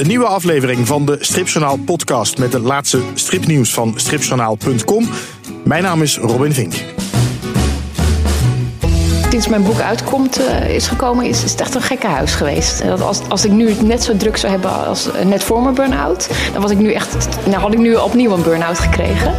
[0.00, 5.08] een nieuwe aflevering van de Stripjournaal podcast met het laatste stripnieuws van stripjournaal.com.
[5.64, 6.74] Mijn naam is Robin Vink.
[9.30, 12.84] Sinds mijn boek uitkomt uh, is gekomen, is, is het echt een gekke huis geweest.
[12.84, 15.74] Dat als, als ik nu het net zo druk zou hebben als net voor mijn
[15.74, 19.34] burn-out, dan was ik nu echt, nou had ik nu opnieuw een burn-out gekregen.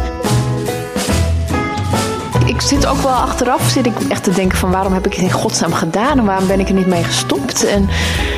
[2.46, 5.22] Ik zit ook wel achteraf zit ik echt te denken van waarom heb ik het
[5.22, 7.88] in godsnaam gedaan en waarom ben ik er niet mee gestopt en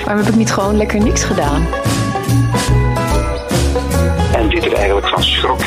[0.05, 1.67] waarom heb ik niet gewoon lekker niks gedaan.
[4.65, 5.61] Er eigenlijk van schrok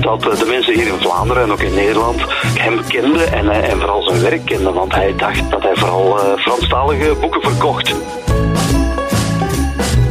[0.00, 2.20] dat de mensen hier in Vlaanderen en ook in Nederland
[2.58, 4.74] hem kenden en, en vooral zijn werk kenden.
[4.74, 7.94] Want hij dacht dat hij vooral uh, Franstalige boeken verkocht.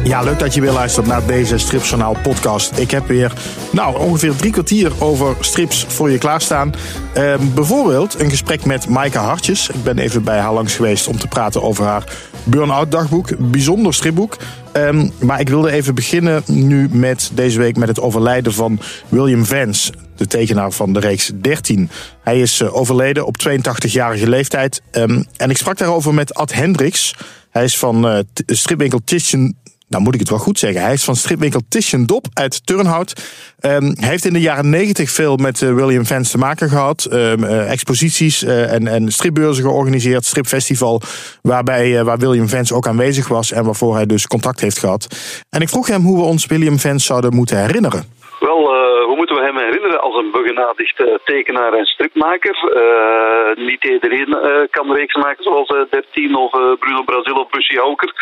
[0.04, 2.78] Ja, leuk dat je weer luistert naar deze Stripjournaal podcast.
[2.78, 3.32] Ik heb weer
[3.72, 6.72] nou, ongeveer drie kwartier over strips voor je klaarstaan.
[7.16, 9.68] Uh, bijvoorbeeld een gesprek met Maaike Hartjes.
[9.68, 12.04] Ik ben even bij haar langs geweest om te praten over haar
[12.44, 13.50] Burn-out dagboek.
[13.50, 14.36] Bijzonder stripboek.
[14.72, 19.44] Um, maar ik wilde even beginnen nu met deze week met het overlijden van William
[19.44, 19.92] Vance.
[20.16, 21.90] De tekenaar van de reeks 13.
[22.22, 24.82] Hij is uh, overleden op 82-jarige leeftijd.
[24.92, 27.14] Um, en ik sprak daarover met Ad Hendricks.
[27.50, 29.54] Hij is van uh, stripwinkel Titian
[29.94, 30.82] nou moet ik het wel goed zeggen.
[30.82, 33.12] Hij is van stripwinkel Titian Dop uit Turnhout.
[33.60, 37.08] Um, hij heeft in de jaren negentig veel met uh, William Vance te maken gehad.
[37.12, 40.24] Um, uh, exposities uh, en, en stripbeurzen georganiseerd.
[40.24, 41.02] Stripfestival
[41.42, 43.52] waarbij waar William Vance ook aanwezig was.
[43.52, 45.06] En waarvoor hij dus contact heeft gehad.
[45.50, 48.04] En ik vroeg hem hoe we ons William Vance zouden moeten herinneren.
[48.40, 48.60] Wel,
[49.06, 50.23] hoe moeten we hem herinneren als een
[50.54, 52.56] begenadigd tekenaar en stripmaker?
[52.74, 58.12] Uh, niet iedereen uh, kan reeks maken zoals 13 of Bruno Brazil of Bushy Houker.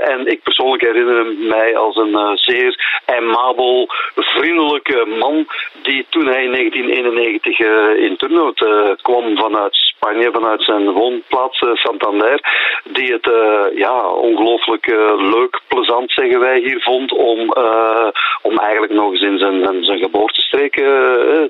[0.00, 5.46] en ik persoonlijk herinner mij als een zeer aimabel, vriendelijke man
[5.82, 7.58] die toen hij in 1991
[7.98, 8.66] in Turnhout
[9.02, 12.40] kwam vanuit Spanje, vanuit zijn woonplaats Santander,
[12.84, 13.30] die het
[13.74, 14.86] ja, ongelooflijk
[15.18, 17.52] leuk, plezant zeggen wij hier vond om,
[18.42, 20.76] om eigenlijk nog eens in zijn, zijn geboortestreek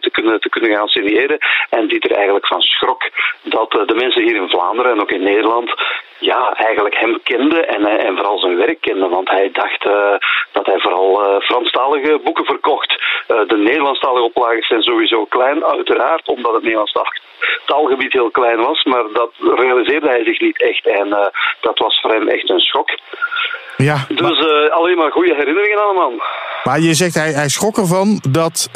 [0.00, 1.38] te, kunnen, te kunnen gaan signeren.
[1.70, 3.02] En die er eigenlijk van schrok
[3.42, 5.72] dat de mensen hier in Vlaanderen en ook in Nederland
[6.18, 9.10] ja, eigenlijk hem kenden en, en vooral zijn werk kenden.
[9.10, 10.14] Want hij dacht uh,
[10.52, 12.87] dat hij vooral Franstalige boeken verkocht.
[13.28, 17.20] Uh, de Nederlandstalige oplagen zijn sowieso klein, uiteraard, omdat het Nederlandstalig
[17.66, 18.84] taalgebied heel klein was.
[18.84, 21.08] Maar dat realiseerde hij zich niet echt en
[21.60, 22.88] dat was voor hem echt een schok.
[23.76, 24.70] Ja, dus maar...
[24.70, 26.22] alleen maar goede herinneringen aan de man.
[26.64, 28.68] Maar je zegt hij, hij schrok ervan dat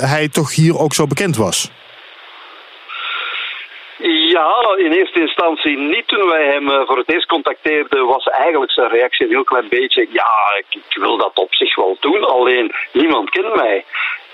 [0.00, 1.70] hij toch hier ook zo bekend was.
[3.98, 6.08] Ja, in eerste instantie niet.
[6.08, 10.06] Toen wij hem voor het eerst contacteerden, was eigenlijk zijn reactie een heel klein beetje:
[10.10, 13.84] ja, ik, wil dat op zich wel doen, alleen niemand kent mij.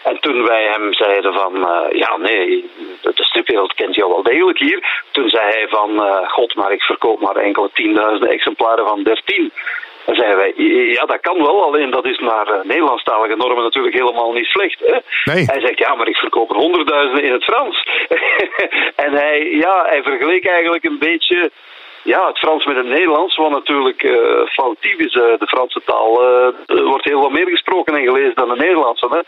[0.02, 2.70] En toen wij hem zeiden van, uh, ja nee,
[3.00, 5.02] de stripwereld kent jou wel degelijk hier.
[5.10, 9.52] Toen zei hij van, uh, god, maar ik verkoop maar enkele tienduizenden exemplaren van 13.
[10.06, 10.52] Dan zeiden wij,
[10.92, 14.78] ja dat kan wel, alleen dat is naar uh, Nederlandstalige normen natuurlijk helemaal niet slecht.
[14.78, 14.96] Hè?
[15.32, 15.44] Nee.
[15.44, 17.86] Hij zegt, ja maar ik verkoop er honderdduizenden in het Frans.
[19.04, 21.50] en hij, ja, hij vergeleek eigenlijk een beetje
[22.02, 25.14] ja, het Frans met het Nederlands, wat natuurlijk uh, foutief is.
[25.14, 29.08] Uh, de Franse taal uh, wordt heel wat meer gesproken en gelezen dan de Nederlandse.
[29.10, 29.20] Hè?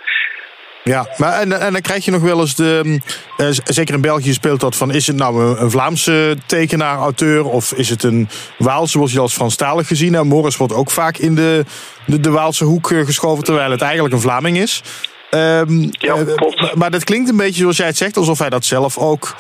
[0.85, 3.01] Ja, maar en, en dan krijg je nog wel eens de.
[3.37, 4.91] Uh, zeker in België speelt dat van.
[4.91, 7.45] Is het nou een, een Vlaamse tekenaar, auteur.
[7.45, 8.29] of is het een
[8.59, 10.27] Waalse, zoals je als Franstalig gezien hebt?
[10.27, 11.65] Morris wordt ook vaak in de,
[12.07, 14.83] de, de Waalse hoek geschoven, terwijl het eigenlijk een Vlaming is.
[15.31, 16.61] Um, ja, klopt.
[16.61, 19.35] Uh, maar dat klinkt een beetje zoals jij het zegt, alsof hij dat zelf ook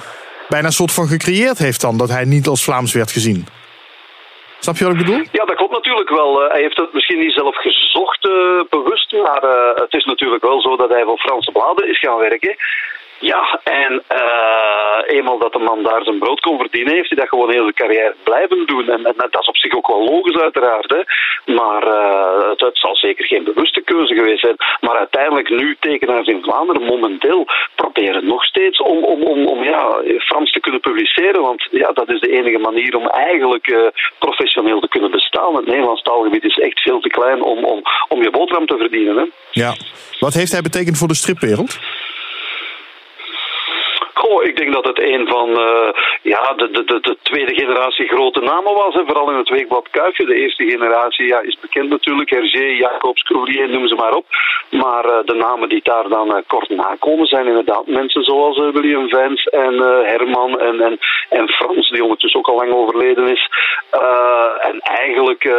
[0.48, 1.96] bijna een soort van gecreëerd heeft dan.
[1.96, 3.46] Dat hij niet als Vlaams werd gezien.
[4.64, 5.22] Snap je wat ik bedoel?
[5.38, 6.30] Ja, dat klopt natuurlijk wel.
[6.42, 9.12] Uh, hij heeft het misschien niet zelf gezocht, uh, bewust.
[9.12, 12.56] Maar uh, het is natuurlijk wel zo dat hij voor Franse bladen is gaan werken.
[13.32, 17.28] Ja, en uh, eenmaal dat de man daar zijn brood kon verdienen, heeft hij dat
[17.28, 18.88] gewoon heel zijn carrière blijven doen.
[18.88, 20.90] En, dat is op zich ook wel logisch uiteraard.
[20.90, 21.02] Hè.
[21.54, 24.56] Maar uh, het, zal zeker geen bewuste keuze geweest zijn.
[24.80, 30.02] Maar uiteindelijk nu tekenaars in Vlaanderen momenteel proberen nog steeds om, om, om, om ja,
[30.18, 31.42] Frans te kunnen publiceren.
[31.42, 33.86] Want ja, dat is de enige manier om eigenlijk uh,
[34.18, 35.56] professioneel te kunnen bestaan.
[35.56, 39.16] Het Nederlands taalgebied is echt veel te klein om, om, om je boterham te verdienen.
[39.16, 39.24] Hè.
[39.50, 39.74] Ja.
[40.20, 41.78] Wat heeft hij betekend voor de stripwereld?
[44.14, 45.88] Goh, ik denk dat het een van uh,
[46.22, 48.94] ja, de, de, de, de, tweede generatie grote namen was.
[48.94, 50.24] En vooral in het weekblad Kuifje.
[50.24, 52.30] De eerste generatie ja, is bekend natuurlijk.
[52.30, 54.26] Hergé, Jacobs, Croulier, noem ze maar op.
[54.70, 58.58] Maar uh, de namen die daar dan uh, kort na komen zijn inderdaad mensen zoals
[58.58, 63.48] William Vance en Herman en, en, en Frans, die ondertussen ook al lang overleden is.
[64.60, 65.50] en eigenlijk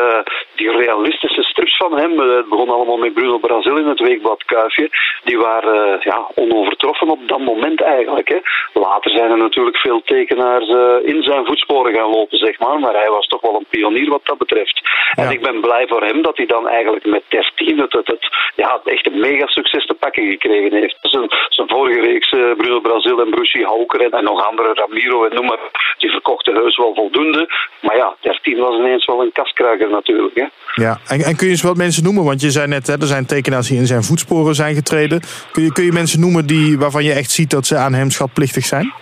[0.55, 4.89] die realistische strips van hem, het begon allemaal met Bruno Brazil in het weekblad Kuifje,
[5.23, 8.29] die waren ja, onovertroffen op dat moment eigenlijk.
[8.29, 8.39] Hè.
[8.73, 10.67] Later zijn er natuurlijk veel tekenaars
[11.03, 14.25] in zijn voetsporen gaan lopen, zeg maar, maar hij was toch wel een pionier wat
[14.25, 14.81] dat betreft.
[15.15, 18.27] En ik ben blij voor hem dat hij dan eigenlijk met 13 het, het, het,
[18.55, 20.97] ja, echt een mega succes te pakken gekregen heeft.
[21.01, 25.35] Zijn, zijn vorige reeks, Bruno Brazil en Brucey Hauker en, en, nog andere, Ramiro en
[25.35, 25.59] noem maar,
[25.97, 27.47] die verkochten heus wel voldoende.
[27.79, 30.35] Maar ja, 13 was ineens wel een kaskraker natuurlijk.
[30.35, 30.45] Hè.
[30.75, 32.23] Ja, en, kun je eens wat mensen noemen?
[32.23, 35.21] Want je zei net, hè, er zijn tekenaars die in zijn voetsporen zijn getreden.
[35.51, 38.09] Kun je, kun je mensen noemen die, waarvan je echt ziet dat ze aan hem
[38.09, 38.93] schatplichtig zijn?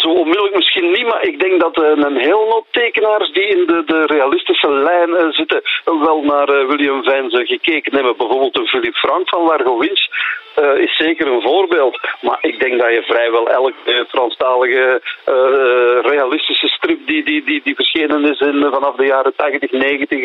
[0.00, 3.82] zo onmiddellijk misschien niet, maar ik denk dat een heel hoop tekenaars die in de,
[3.86, 8.16] de realistische lijn zitten, wel naar William Vijns gekeken hebben.
[8.16, 10.02] Bijvoorbeeld een Philippe Frank van Largo Winch
[10.60, 12.00] uh, is zeker een voorbeeld.
[12.20, 17.60] Maar ik denk dat je vrijwel elke uh, Franstalige uh, realistische strip die, die, die,
[17.64, 20.20] die verschenen is in, vanaf de jaren 80, 90,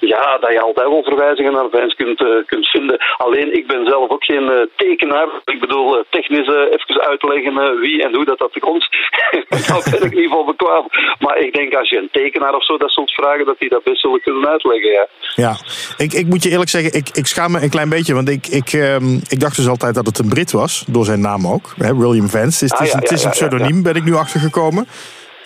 [0.00, 2.98] ja, dat je altijd wel verwijzingen naar Vijns kunt, kunt vinden.
[3.16, 5.28] Alleen ik ben zelf ook geen tekenaar.
[5.44, 8.88] Ik bedoel, technisch even uitleggen wie en hoe dat, dat komt.
[9.48, 10.86] Daar ben ik niet van bekwaam.
[11.18, 13.82] Maar ik denk als je een tekenaar of zo dat zult vragen, dat die dat
[13.82, 14.90] best zullen kunnen uitleggen.
[14.90, 15.56] Ja, ja.
[15.96, 18.46] Ik, ik moet je eerlijk zeggen, ik, ik schaam me een klein beetje, want ik,
[18.46, 21.74] ik, um, ik dacht dus altijd dat het een Brit was, door zijn naam ook.
[21.76, 22.64] Hè, William Vance.
[22.64, 24.86] Het is, het is, een pseudoniem, ben ik nu achtergekomen.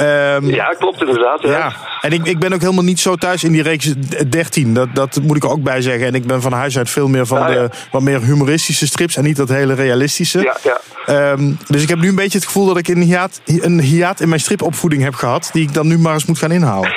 [0.00, 1.42] Um, ja, klopt inderdaad.
[1.42, 1.50] Ja.
[1.50, 1.72] ja.
[2.00, 3.94] En ik, ik ben ook helemaal niet zo thuis in die reeks
[4.28, 4.74] 13.
[4.74, 6.06] Dat, dat moet ik er ook bij zeggen.
[6.06, 9.24] En ik ben van huis uit veel meer van de wat meer humoristische strips en
[9.24, 10.40] niet dat hele realistische.
[10.40, 11.30] Ja, ja.
[11.30, 14.20] Um, dus ik heb nu een beetje het gevoel dat ik een hiaat, een hiaat
[14.20, 16.90] in mijn stripopvoeding heb gehad, die ik dan nu maar eens moet gaan inhalen.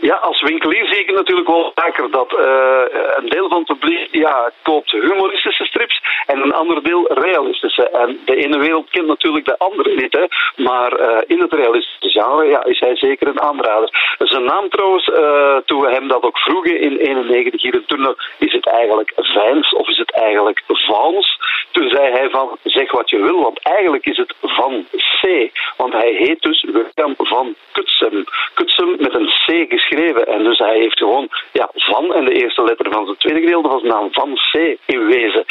[0.00, 2.82] Ja, als winkelier zie ik natuurlijk wel vaker dat uh,
[3.16, 7.88] een deel van het publiek ja, koopt humoristische strips en een ander deel realistische.
[7.88, 12.46] En de ene wereld kent natuurlijk de andere niet, maar uh, in het realistische genre
[12.46, 14.16] ja, is hij zeker een aanrader.
[14.18, 18.16] Zijn naam trouwens, uh, toen we hem dat ook vroegen in 91 hier in Tourne,
[18.38, 21.38] is het eigenlijk Vijns of is het eigenlijk Vans?
[21.70, 24.86] Toen zei hij van, zeg wat je wil, want eigenlijk is het Van
[25.20, 25.50] C.
[25.76, 28.24] Want hij heet dus William van Kutsem.
[28.54, 30.26] Kutsem met een C geschreven.
[30.26, 33.68] En dus hij heeft gewoon ja, van en de eerste letter van zijn tweede gedeelte
[33.68, 34.54] was de naam van C
[34.86, 35.44] in wezen.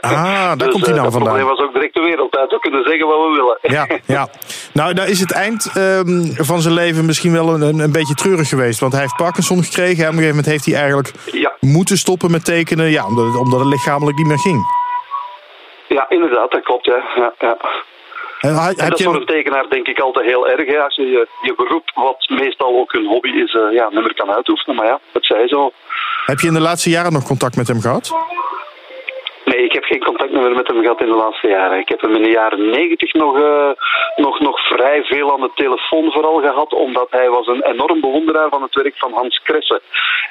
[0.00, 1.38] Ah, daar dus, komt hij uh, dan vandaan.
[1.38, 2.50] Dat was ook direct de wereld uit.
[2.50, 3.58] We kunnen zeggen wat we willen.
[3.62, 3.86] Ja,
[4.16, 4.28] ja.
[4.72, 8.48] Nou, daar is het eind um, van zijn leven misschien wel een, een beetje treurig
[8.48, 8.80] geweest.
[8.80, 10.04] Want hij heeft Parkinson gekregen.
[10.04, 11.52] En op een gegeven moment heeft hij eigenlijk ja.
[11.60, 12.90] moeten stoppen met tekenen.
[12.90, 14.60] Ja, omdat, het, omdat het lichamelijk niet meer ging.
[15.88, 16.84] Ja, inderdaad, dat klopt.
[16.84, 17.56] Ja, ja.
[18.46, 20.66] En, En dat is voor een tekenaar denk ik altijd heel erg.
[20.66, 20.78] Hè?
[20.78, 24.14] Als je, je je beroep, wat meestal ook een hobby is, uh, ja, niet meer
[24.14, 24.76] kan uitoefenen.
[24.76, 25.72] Maar ja, dat zij zo.
[26.24, 28.12] Heb je in de laatste jaren nog contact met hem gehad?
[29.50, 31.78] Nee, ik heb geen contact meer met hem gehad in de laatste jaren.
[31.78, 33.70] Ik heb hem in de jaren negentig nog, uh,
[34.16, 38.48] nog, nog vrij veel aan de telefoon vooral gehad, omdat hij was een enorm bewonderaar
[38.48, 39.80] van het werk van Hans Kresse.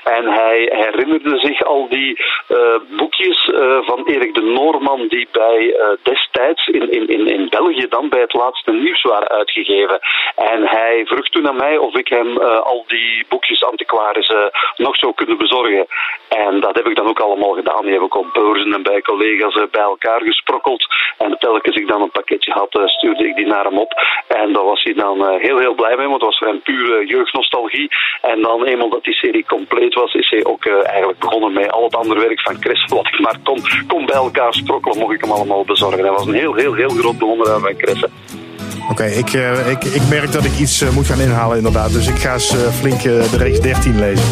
[0.04, 2.58] En hij herinnerde zich al die uh,
[2.98, 8.10] boekjes uh, van Erik de Noorman die bij destijds in, in, in, in België dan
[8.10, 10.00] bij het laatste nieuws waren uitgegeven.
[10.36, 14.34] En hij vroeg toen aan mij of ik hem al die boekjes antiquarisch
[14.76, 15.86] nog zou kunnen bezorgen.
[16.30, 17.82] En dat heb ik dan ook allemaal gedaan.
[17.82, 20.86] Die heb ik op beurzen en bij collega's bij elkaar gesprokkeld.
[21.18, 23.92] En telkens ik dan een pakketje had, stuurde ik die naar hem op.
[24.28, 25.18] En daar was hij dan
[25.48, 27.90] heel, heel blij mee, want het was voor hem pure jeugdnostalgie.
[28.22, 31.84] En dan eenmaal dat die serie compleet was, is hij ook eigenlijk begonnen met al
[31.84, 32.86] het andere werk van Chris.
[32.86, 36.04] Wat ik maar kon, kon bij elkaar sprokkelen, mocht ik hem allemaal bezorgen.
[36.04, 38.04] Hij was een heel, heel, heel groot bewonderaar van Chris.
[38.04, 39.34] Oké, okay, ik,
[39.68, 41.94] ik, ik merk dat ik iets moet gaan inhalen inderdaad.
[41.94, 44.26] Dus ik ga eens flink de reeks 13 lezen.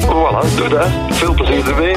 [0.00, 0.88] Voilà, doe dat.
[1.10, 1.94] Veel plezier ermee.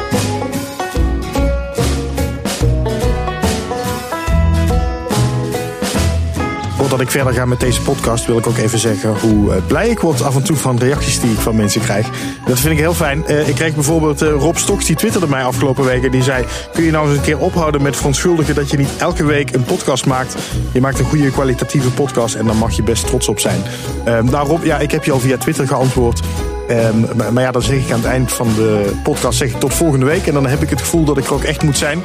[6.80, 10.00] Voordat ik verder ga met deze podcast wil ik ook even zeggen hoe blij ik
[10.00, 12.10] word af en toe van reacties die ik van mensen krijg.
[12.46, 13.48] Dat vind ik heel fijn.
[13.48, 16.12] Ik kreeg bijvoorbeeld Rob Stoks, die twitterde mij afgelopen weken.
[16.12, 19.26] Die zei, kun je nou eens een keer ophouden met verontschuldigen dat je niet elke
[19.26, 20.36] week een podcast maakt.
[20.72, 23.62] Je maakt een goede kwalitatieve podcast en daar mag je best trots op zijn.
[24.06, 26.22] Nou Rob, ja, ik heb je al via Twitter geantwoord.
[26.72, 29.74] Um, maar, ja, dan zeg ik aan het eind van de podcast zeg ik tot
[29.74, 30.28] volgende week.
[30.28, 32.04] En dan heb ik het gevoel dat ik er ook echt moet zijn.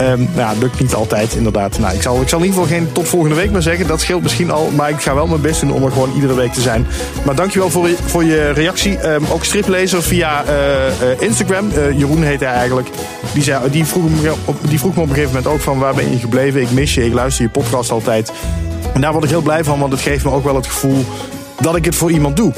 [0.00, 1.78] Um, nou ja, lukt niet altijd inderdaad.
[1.78, 3.86] Nou, ik, zal, ik zal in ieder geval geen tot volgende week meer zeggen.
[3.86, 4.70] Dat scheelt misschien al.
[4.76, 6.86] Maar ik ga wel mijn best doen om er gewoon iedere week te zijn.
[7.24, 9.08] Maar dankjewel voor, je, voor je reactie.
[9.08, 11.70] Um, ook striplezer via uh, uh, Instagram.
[11.76, 12.88] Uh, Jeroen heet hij eigenlijk.
[13.32, 14.32] Die, zei, die, vroeg me,
[14.68, 16.60] die vroeg me op een gegeven moment ook van waar ben je gebleven?
[16.60, 18.32] Ik mis je, ik luister je podcast altijd.
[18.94, 21.04] En daar word ik heel blij van, want het geeft me ook wel het gevoel
[21.60, 22.52] dat ik het voor iemand doe.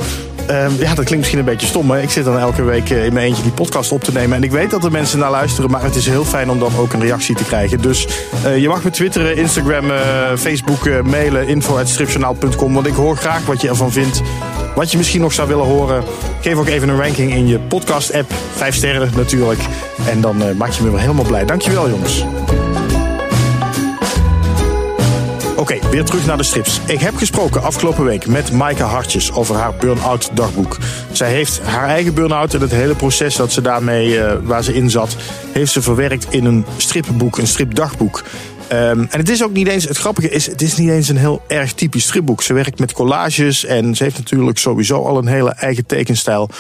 [0.51, 3.13] Uh, ja, dat klinkt misschien een beetje stom, maar ik zit dan elke week in
[3.13, 4.37] mijn eentje die podcast op te nemen.
[4.37, 6.77] En ik weet dat er mensen naar luisteren, maar het is heel fijn om dan
[6.77, 7.83] ook een reactie te krijgen.
[7.83, 8.07] Dus
[8.47, 9.99] uh, je mag me twitteren, Instagram, uh,
[10.37, 12.75] Facebook, mailen, info.stripjournaal.com.
[12.75, 14.23] Want ik hoor graag wat je ervan vindt.
[14.75, 16.05] wat je misschien nog zou willen horen.
[16.41, 18.33] Geef ook even een ranking in je podcast-app.
[18.55, 19.61] Vijf sterren natuurlijk.
[20.09, 21.45] En dan uh, maak je me wel helemaal blij.
[21.45, 22.25] Dankjewel jongens.
[25.57, 26.81] Oké, weer terug naar de strips.
[26.87, 30.77] Ik heb gesproken afgelopen week met Maaike Hartjes over haar burn-out dagboek.
[31.13, 34.75] Zij heeft haar eigen burn-out en het hele proces dat ze daarmee, uh, waar ze
[34.75, 35.17] in zat,
[35.53, 38.25] heeft ze verwerkt in een stripboek, een stripdagboek.
[38.73, 41.17] Um, en het is ook niet eens, het grappige is, het is niet eens een
[41.17, 42.43] heel erg typisch stripboek.
[42.43, 46.51] Ze werkt met collages en ze heeft natuurlijk sowieso al een hele eigen tekenstijl.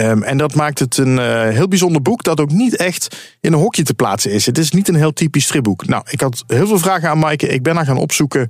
[0.00, 3.52] Um, en dat maakt het een uh, heel bijzonder boek dat ook niet echt in
[3.52, 4.46] een hokje te plaatsen is.
[4.46, 5.86] Het is niet een heel typisch stripboek.
[5.86, 7.48] Nou, ik had heel veel vragen aan Maaike.
[7.48, 8.40] Ik ben haar gaan opzoeken.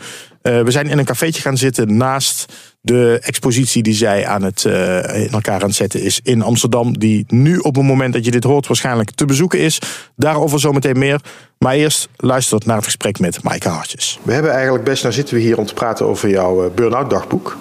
[0.43, 4.65] Uh, we zijn in een cafeetje gaan zitten naast de expositie die zij aan het,
[4.65, 6.99] uh, in elkaar aan het zetten is in Amsterdam.
[6.99, 9.79] Die nu op het moment dat je dit hoort waarschijnlijk te bezoeken is.
[10.17, 11.21] Daarover zometeen meer.
[11.59, 14.19] Maar eerst luister naar het gesprek met Maaike Hartjes.
[14.23, 17.57] We hebben eigenlijk best, nou zitten we hier om te praten over jouw burn-out dagboek.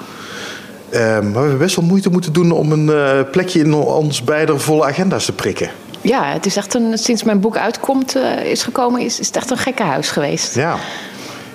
[0.91, 4.59] Maar we hebben best wel moeite moeten doen om een uh, plekje in ons beide
[4.59, 5.69] volle agenda's te prikken.
[6.01, 9.35] Ja, het is echt een, sinds mijn boek uitkomt, uh, is gekomen, is, is het
[9.35, 10.55] echt een gekke huis geweest.
[10.55, 10.77] Ja.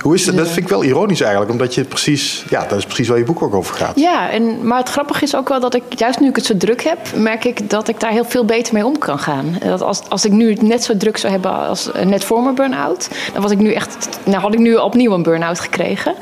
[0.02, 0.24] Hoe is?
[0.24, 3.24] Dat vind ik wel ironisch eigenlijk, omdat je precies, ja, dat is precies waar je
[3.24, 4.00] boek ook over gaat.
[4.00, 6.56] Ja, en, maar het grappige is ook wel dat ik, juist nu ik het zo
[6.56, 9.58] druk heb, merk ik dat ik daar heel veel beter mee om kan gaan.
[9.64, 12.54] Dat als, als ik nu het net zo druk zou hebben als net voor mijn
[12.54, 16.14] burn-out, dan was ik nu echt, nou had ik nu opnieuw een burn-out gekregen.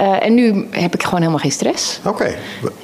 [0.00, 1.98] Uh, en nu heb ik gewoon helemaal geen stress.
[1.98, 2.08] Oké.
[2.08, 2.36] Okay.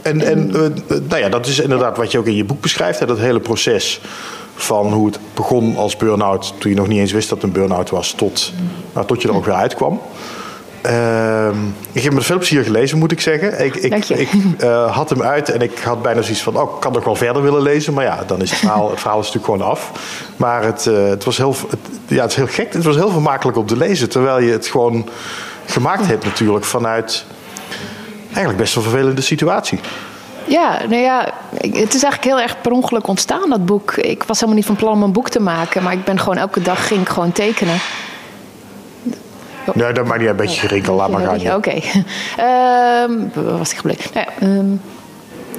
[0.02, 2.99] En, en uh, nou ja, dat is inderdaad wat je ook in je boek beschrijft,
[2.99, 4.00] hè, dat hele proces
[4.54, 7.61] van hoe het begon als burn-out, toen je nog niet eens wist dat het een
[7.61, 8.52] burn-out was, tot,
[8.94, 10.00] nou, tot je er ook weer uitkwam.
[10.87, 11.49] Uh,
[11.92, 13.64] ik heb met veel plezier gelezen, moet ik zeggen.
[13.64, 14.28] Ik, ik, ik
[14.61, 17.14] uh, had hem uit en ik had bijna zoiets van: oh, ik kan nog wel
[17.14, 17.94] verder willen lezen.
[17.94, 19.90] Maar ja, dan is het verhaal, het verhaal is natuurlijk gewoon af.
[20.37, 22.73] Maar het, uh, het, was heel, het, ja, het is heel gek.
[22.73, 24.09] Het was heel vermakelijk om te lezen.
[24.09, 25.09] Terwijl je het gewoon
[25.66, 27.25] gemaakt hebt, natuurlijk, vanuit
[28.26, 29.80] eigenlijk best wel een vervelende situatie.
[30.52, 33.94] Ja, nou ja, het is eigenlijk heel erg per ongeluk ontstaan, dat boek.
[33.94, 36.37] Ik was helemaal niet van plan om een boek te maken, maar ik ben gewoon
[36.37, 37.76] elke dag ging ik gewoon tekenen.
[39.66, 39.75] Oh.
[39.75, 41.40] Nee, dat maakt niet een beetje gerinkel, laat maar gaan.
[41.40, 41.54] Oké.
[41.54, 41.82] Okay.
[43.04, 44.11] Um, waar was ik gebleven?
[44.14, 44.80] Nou ja, um,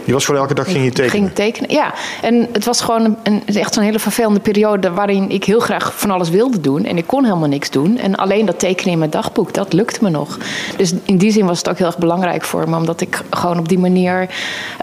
[0.06, 1.10] je was gewoon elke dag ging je tekenen?
[1.10, 1.94] Ging tekenen, ja.
[2.22, 4.92] En het was gewoon een, echt zo'n hele vervelende periode...
[4.92, 6.86] waarin ik heel graag van alles wilde doen.
[6.86, 7.98] En ik kon helemaal niks doen.
[7.98, 10.38] En alleen dat tekenen in mijn dagboek, dat lukte me nog.
[10.78, 12.76] Dus in die zin was het ook heel erg belangrijk voor me...
[12.76, 14.30] omdat ik gewoon op die manier...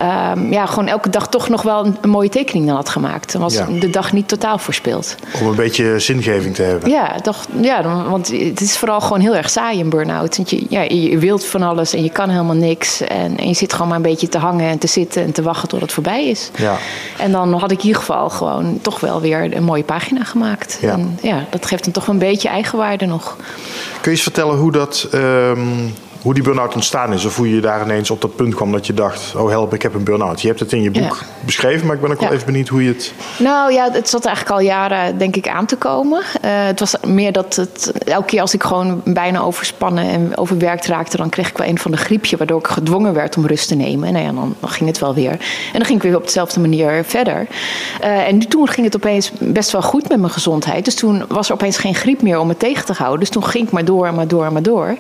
[0.03, 3.33] Um, ja, gewoon elke dag toch nog wel een, een mooie tekening dan had gemaakt.
[3.33, 3.67] Dan was ja.
[3.81, 5.15] de dag niet totaal verspild.
[5.41, 6.91] Om een beetje zingeving te hebben.
[6.91, 10.37] Ja, toch, ja want het is vooral gewoon heel erg saai, een burn-out.
[10.37, 13.01] Want je, ja, je wilt van alles en je kan helemaal niks.
[13.01, 15.43] En, en je zit gewoon maar een beetje te hangen en te zitten en te
[15.43, 16.51] wachten tot het voorbij is.
[16.57, 16.77] Ja.
[17.19, 20.79] En dan had ik in ieder geval gewoon toch wel weer een mooie pagina gemaakt.
[20.81, 20.93] Ja.
[20.93, 23.37] En ja, dat geeft dan toch een beetje eigenwaarde nog.
[24.01, 25.09] Kun je eens vertellen hoe dat.
[25.15, 27.25] Um hoe die burn-out ontstaan is.
[27.25, 29.83] Of hoe je daar ineens op dat punt kwam dat je dacht: oh help, ik
[29.83, 30.41] heb een burn-out.
[30.41, 31.27] Je hebt het in je boek ja.
[31.45, 32.25] beschreven, maar ik ben ook ja.
[32.25, 33.13] wel even benieuwd hoe je het.
[33.39, 36.19] Nou ja, het zat eigenlijk al jaren, denk ik, aan te komen.
[36.19, 37.93] Uh, het was meer dat het.
[38.05, 41.79] Elke keer als ik gewoon bijna overspannen en overwerkt raakte, dan kreeg ik wel een
[41.79, 44.09] van de griepje, waardoor ik gedwongen werd om rust te nemen.
[44.09, 45.31] En nou ja, dan, dan ging het wel weer.
[45.31, 45.39] En
[45.73, 47.47] dan ging ik weer op dezelfde manier verder.
[48.03, 50.85] Uh, en toen ging het opeens best wel goed met mijn gezondheid.
[50.85, 53.21] Dus toen was er opeens geen griep meer om me tegen te houden.
[53.21, 54.97] Dus toen ging ik maar door, maar door, maar door.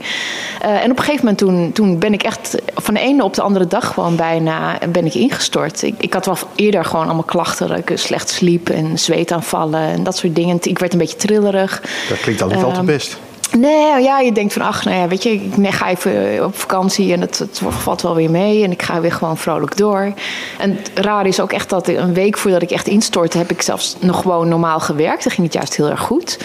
[0.64, 3.34] Uh, en op een gegeven moment toen, toen ben ik echt van de ene op
[3.34, 5.82] de andere dag gewoon bijna ben ik ingestort.
[5.82, 7.68] Ik, ik had wel eerder gewoon allemaal klachten.
[7.68, 10.58] Dat ik slecht sliep en zweetaanvallen en dat soort dingen.
[10.62, 11.82] Ik werd een beetje trillerig.
[12.08, 13.18] Dat klinkt al niet um, al te best.
[13.56, 17.12] Nee, ja, je denkt van, ach, nou ja, weet je, ik ga even op vakantie
[17.12, 20.12] en het, het valt wel weer mee en ik ga weer gewoon vrolijk door.
[20.58, 23.96] En raar is ook echt dat een week voordat ik echt instortte, heb ik zelfs
[24.00, 25.22] nog gewoon normaal gewerkt.
[25.22, 26.38] Dan ging het juist heel erg goed.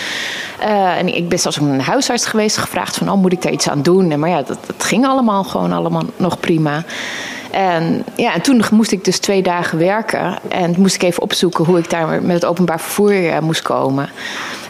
[0.62, 3.70] Uh, en ik ben zelfs een huisarts geweest, gevraagd van, oh, moet ik daar iets
[3.70, 4.12] aan doen?
[4.12, 6.84] En, maar ja, dat, dat ging allemaal gewoon allemaal nog prima.
[7.56, 10.38] En, ja, en toen moest ik dus twee dagen werken.
[10.48, 14.10] En moest ik even opzoeken hoe ik daar met het openbaar vervoer uh, moest komen.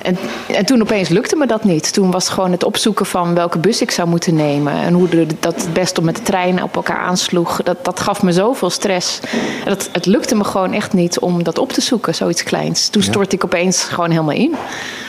[0.06, 1.94] En, en toen opeens lukte me dat niet.
[1.94, 4.74] Toen was het gewoon het opzoeken van welke bus ik zou moeten nemen.
[4.74, 7.64] En hoe de, dat het best met de trein op elkaar aansloeg.
[7.64, 9.20] Dat, dat gaf me zoveel stress.
[9.64, 12.88] En dat, het lukte me gewoon echt niet om dat op te zoeken, zoiets kleins.
[12.88, 13.36] Toen stortte ja.
[13.36, 14.56] ik opeens gewoon helemaal in.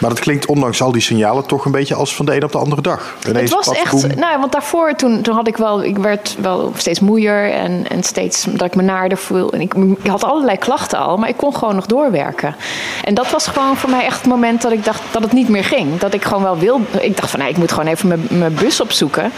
[0.00, 2.52] Maar dat klinkt ondanks al die signalen toch een beetje als van de een op
[2.52, 3.16] de andere dag.
[3.28, 4.18] Ineens het was echt, boem.
[4.18, 8.02] nou, want daarvoor toen, toen had ik wel, ik werd wel steeds moeier en, en
[8.02, 9.52] steeds dat ik me naarder voel.
[9.52, 9.72] En ik,
[10.06, 12.56] had allerlei klachten al, maar ik kon gewoon nog doorwerken.
[13.04, 15.48] En dat was gewoon voor mij echt het moment dat ik dacht dat het niet
[15.48, 15.98] meer ging.
[15.98, 16.80] Dat ik gewoon wel wil.
[17.00, 19.32] Ik dacht van nee, ik moet gewoon even mijn, bus opzoeken.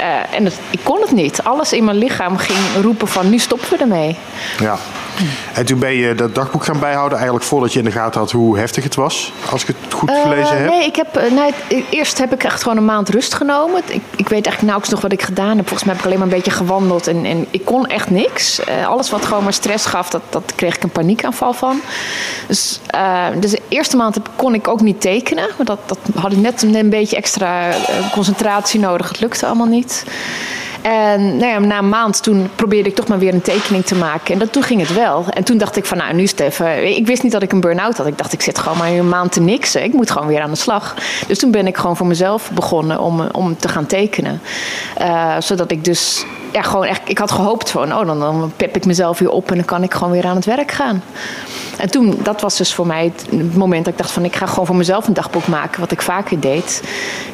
[0.00, 1.42] Uh, en het, ik kon het niet.
[1.42, 4.16] Alles in mijn lichaam ging roepen van nu stoppen we ermee.
[4.58, 4.76] Ja.
[5.54, 8.30] En toen ben je dat dagboek gaan bijhouden, eigenlijk voordat je in de gaten had
[8.30, 10.68] hoe heftig het was, als ik het goed gelezen Uh, heb.
[10.68, 13.82] nee, ik heb, eh, nee, het- eerst heb ik echt gewoon een maand rust genomen.
[13.86, 15.68] Ik, ik weet eigenlijk nauwelijks nog wat ik gedaan heb.
[15.68, 18.64] Volgens mij heb ik alleen maar een beetje gewandeld en, en ik kon echt niks.
[18.64, 21.80] Eh, alles wat gewoon maar stress gaf, dat, dat kreeg ik een paniekaanval van.
[22.46, 25.48] Dus, eh, dus de eerste maand heb- kon ik ook niet tekenen.
[25.56, 27.76] Maar dat, dat had ik net een, een beetje extra eh,
[28.12, 29.08] concentratie nodig.
[29.08, 30.04] Het lukte allemaal niet.
[30.82, 33.94] En nou ja, na een maand toen probeerde ik toch maar weer een tekening te
[33.94, 34.32] maken.
[34.32, 35.24] En dat, toen ging het wel.
[35.28, 36.96] En toen dacht ik van nou, nu is het even...
[36.96, 38.06] Ik wist niet dat ik een burn-out had.
[38.06, 39.84] Ik dacht, ik zit gewoon maar een maand te niksen.
[39.84, 40.94] Ik moet gewoon weer aan de slag.
[41.26, 44.40] Dus toen ben ik gewoon voor mezelf begonnen om, om te gaan tekenen.
[44.96, 46.24] Eh, zodat ik dus...
[46.52, 49.50] Ja, gewoon echt, ik had gehoopt van, oh, dan, dan pep ik mezelf weer op
[49.50, 51.02] en dan kan ik gewoon weer aan het werk gaan.
[51.80, 54.36] En toen, dat was dus voor mij het, het moment dat ik dacht van, ik
[54.36, 56.82] ga gewoon voor mezelf een dagboek maken, wat ik vaker deed.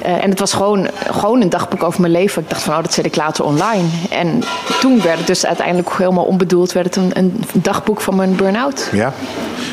[0.03, 2.43] Eh, en het was gewoon, gewoon een dagboek over mijn leven.
[2.43, 3.88] Ik dacht van, oh, dat zet ik later online.
[4.11, 4.43] En
[4.81, 8.88] toen werd het dus uiteindelijk helemaal onbedoeld, werd het een, een dagboek van mijn burn-out.
[8.93, 9.12] Ja.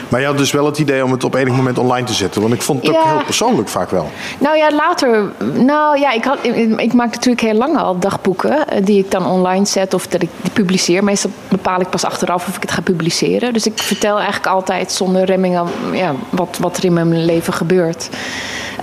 [0.10, 2.42] Maar je had dus wel het idee om het op enig moment online te zetten.
[2.42, 3.14] Want ik vond het ook Ja.
[3.14, 4.12] heel persoonlijk vaak wel.
[4.40, 5.32] Nou ja, later.
[5.54, 6.38] Nou ja, ik, had,
[6.78, 10.22] ik maak natuurlijk heel lang al dagboeken eh, die ik dan online zet of dat
[10.22, 11.04] ik die publiceer.
[11.04, 13.54] Meestal bepaal ik pas achteraf of ik het ga publiceren.
[13.54, 18.10] Dus ik vertel eigenlijk altijd zonder remmingen ja, wat, wat er in mijn leven gebeurt.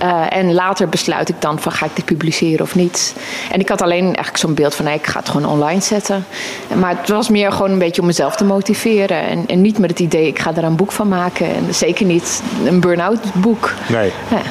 [0.01, 3.15] Eh, en later besluit ik dan van ga ik dit publiceren of niet.
[3.51, 6.25] En ik had alleen eigenlijk zo'n beeld van nee, ik ga het gewoon online zetten.
[6.75, 9.21] Maar het was meer gewoon een beetje om mezelf te motiveren.
[9.27, 11.45] En, en niet met het idee ik ga er een boek van maken.
[11.55, 13.73] En zeker niet een burn-out boek.
[13.89, 14.11] Nee.
[14.29, 14.41] Ja.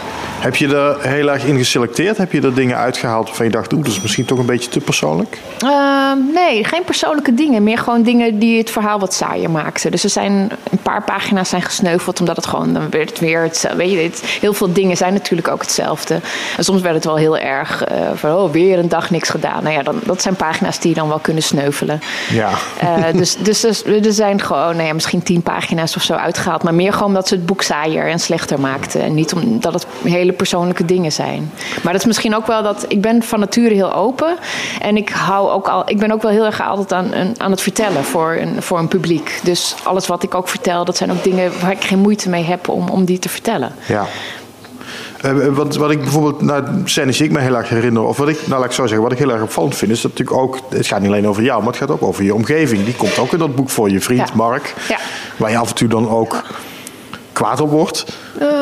[0.40, 2.16] Heb je er heel erg in geselecteerd?
[2.16, 4.70] Heb je er dingen uitgehaald waarvan je dacht, oeh, dat is misschien toch een beetje
[4.70, 5.38] te persoonlijk?
[5.58, 7.62] Ehm, nee, geen persoonlijke dingen.
[7.62, 9.90] Meer gewoon dingen die het verhaal wat saaier maakten.
[9.90, 13.42] Dus er zijn een paar pagina's zijn gesneuveld omdat het gewoon dan werd het weer
[13.42, 13.78] hetzelfde.
[13.78, 16.20] Weet je, het- heel veel dingen zijn natuurlijk ook hetzelfde.
[16.56, 19.62] En soms werd het wel heel erg eh, van oh, weer een dag niks gedaan.
[19.62, 22.00] Nou ja, dan, dat zijn pagina's die je dan wel kunnen sneuvelen.
[22.30, 22.50] Ja.
[22.78, 26.62] Eh, dus, dus er, er zijn gewoon nou ja, misschien tien pagina's of zo uitgehaald.
[26.62, 29.00] Maar meer gewoon omdat ze het boek saaier en slechter maakten.
[29.02, 31.52] En niet omdat het hele persoonlijke dingen zijn.
[31.82, 34.36] Maar dat is misschien ook wel dat ik ben van nature heel open.
[34.80, 37.50] En ik, hou ook al, ik ben ook wel heel erg altijd aan, aan- aan
[37.50, 39.40] het vertellen voor een, voor een publiek.
[39.42, 42.44] Dus alles wat ik ook vertel, dat zijn ook dingen waar ik geen moeite mee
[42.44, 43.72] heb om, om die te vertellen.
[43.86, 44.06] Ja.
[45.22, 48.28] Eh, wat, wat ik bijvoorbeeld, nou, scènes die ik me heel erg herinner, of wat
[48.28, 50.38] ik, nou laat ik zo zeggen, wat ik heel erg opvallend vind, is dat natuurlijk
[50.38, 52.84] ook, het gaat niet alleen over jou, maar het gaat ook over je omgeving.
[52.84, 54.34] Die komt ook in dat boek voor je vriend Ja.
[54.34, 54.98] Mark, Ja.
[55.36, 56.42] waar je af en toe dan ook
[57.32, 58.04] kwaad op wordt.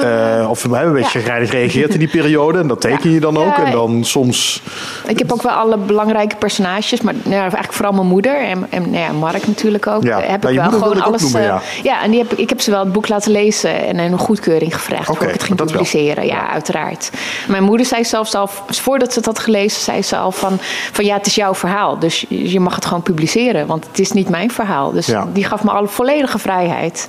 [0.03, 1.37] Eh, of een beetje ja.
[1.37, 2.59] reageert in die periode.
[2.59, 3.57] En dat teken je dan ook.
[3.57, 4.63] Ja, En dan soms...
[5.07, 8.83] Ik heb ook wel alle belangrijke personages, maar nou, eigenlijk vooral mijn moeder en, en
[8.91, 10.03] nou ja, Mark natuurlijk ook.
[10.03, 10.21] Ja.
[10.21, 11.23] Heb Nou, ik je wel gewoon ik alles.
[11.23, 13.99] noemen, eh, ja, en die heb, ik- heb ze wel het boek laten lezen en
[13.99, 16.27] een goedkeuring gevraagd Oké, voor ik het ging publiceren.
[16.27, 17.11] Ja, uiteraard.
[17.49, 20.59] Mijn moeder zei zelfs al, voordat ze het had gelezen, zei ze al van,
[20.93, 21.99] van ja, het is jouw verhaal.
[21.99, 24.93] Dus je mag het gewoon publiceren, want het is niet mijn verhaal.
[24.93, 27.07] Dus die gaf me alle volledige vrijheid.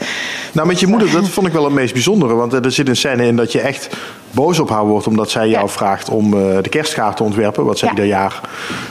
[0.51, 2.33] Nou, met je moeder, dat vond ik wel het meest bijzondere.
[2.33, 3.89] Want eh, er zit een scène in dat je echt
[4.31, 5.07] boos op haar wordt...
[5.07, 5.71] omdat zij jou Ja.
[5.71, 7.65] vraagt om eh, de kerstkaart te ontwerpen.
[7.65, 7.93] Wat zij Ja.
[7.93, 8.41] ieder jaar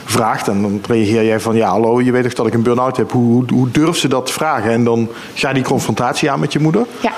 [0.05, 0.47] vraagt.
[0.47, 1.55] En dan reageer jij van...
[1.55, 3.11] ja, hallo, je weet toch dat ik een burn-out heb.
[3.11, 4.71] Hoe, hoe, hoe durft ze dat te vragen?
[4.71, 6.85] En dan ga je die confrontatie aan met je moeder.
[6.99, 7.11] Ja.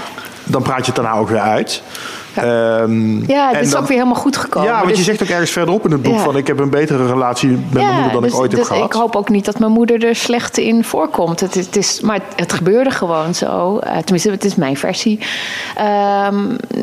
[0.44, 1.84] Dan praat je het daarna ook weer uit.
[2.36, 2.42] Ja.
[2.82, 4.70] Ehm, Ja, het is dan- ook weer helemaal goed gekomen.
[4.70, 6.14] Ja, want je Dus- zegt ook ergens verderop in het boek...
[6.14, 6.20] Ja.
[6.24, 8.70] van ik heb een betere relatie met mijn moeder dan dus, ik ooit heb dus
[8.70, 8.86] gehad.
[8.86, 11.40] Ik hoop ook niet dat mijn moeder er slecht in voorkomt.
[11.40, 13.78] Het, het is, maar het, het gebeurde gewoon zo.
[13.78, 15.20] Eh, tenminste, het is mijn versie.
[15.76, 16.36] Ehm,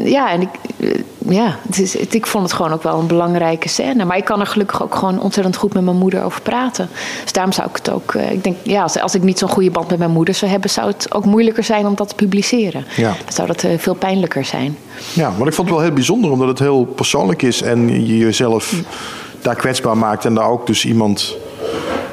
[0.04, 0.48] ja, en ik,
[1.28, 4.04] ja het is, het- ik vond het gewoon ook wel een belangrijke scène.
[4.04, 6.88] Maar ik kan er gelukkig ook gewoon ontzettend goed met mijn moeder over praten.
[7.22, 8.14] Dus daarom zou ik het ook...
[8.14, 10.50] eh, ik denk, ja, als, als ik niet zo'n goede band met mijn moeder zou
[10.50, 10.70] hebben...
[10.70, 12.84] zou het ook moeilijker zijn om dat te publiceren.
[12.96, 13.08] Ja.
[13.24, 14.76] Dan zou dat eh, veel pijnlijker zijn.
[15.12, 18.18] Ja, maar ik vond het wel heel bijzonder omdat het heel persoonlijk is en je
[18.18, 18.74] jezelf
[19.42, 21.36] daar kwetsbaar maakt en daar ook dus iemand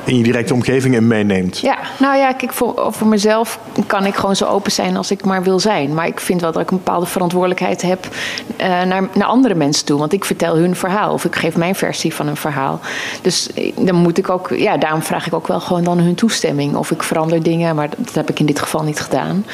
[0.05, 1.59] in je directe omgeving in meeneemt.
[1.59, 5.25] Ja, nou ja, kijk, voor, voor mezelf kan ik gewoon zo open zijn als ik
[5.25, 5.93] maar wil zijn.
[5.93, 8.07] Maar ik vind wel dat ik een bepaalde verantwoordelijkheid heb
[8.57, 9.99] eh, naar, naar andere mensen toe.
[9.99, 12.79] Want ik vertel hun verhaal of ik geef mijn versie van een verhaal.
[13.21, 16.15] Dus eh, dan moet ik ook, ja, daarom vraag ik ook wel gewoon dan hun
[16.15, 16.75] toestemming.
[16.75, 19.45] Of ik verander dingen, maar dat heb ik in dit geval niet gedaan.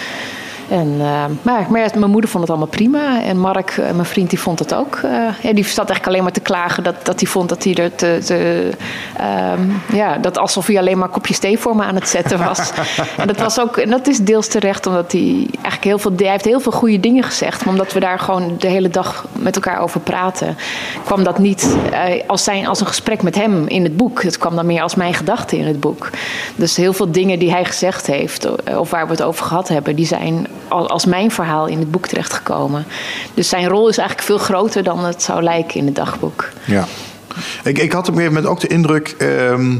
[0.72, 3.24] En, eh, maar maar ja, mijn moeder vond het allemaal prima.
[3.24, 4.96] En Mark, eh, mijn vriend, die vond het ook.
[4.96, 7.76] eh, ja, die zat eigenlijk alleen maar te klagen dat, dat hij vond dat hij
[7.76, 8.20] er te.
[8.26, 8.70] te
[9.18, 9.62] ehm,
[9.94, 12.72] ja, dat alsof hij alleen maar kopjes thee voor me aan het zetten was.
[13.18, 13.78] en dat was ook.
[13.78, 16.12] En dat is deels terecht, omdat hij eigenlijk heel veel.
[16.16, 17.60] Hij heeft heel veel goede dingen gezegd.
[17.66, 20.58] Maar omdat we daar gewoon de hele dag met elkaar over praten,
[21.06, 24.24] kwam dat niet eh, als, zijn, als een gesprek met hem in het boek.
[24.24, 26.10] Het kwam dan meer als mijn gedachte in het boek.
[26.56, 29.96] Dus heel veel dingen die hij gezegd heeft, of waar we het over gehad hebben,
[29.96, 32.86] die zijn als mijn verhaal in het boek terechtgekomen.
[33.34, 36.50] Dus zijn rol is eigenlijk veel groter dan het zou lijken in het dagboek.
[36.66, 36.86] Ja.
[37.64, 39.78] Ik, ik had op een gegeven moment ook de indruk, ehm,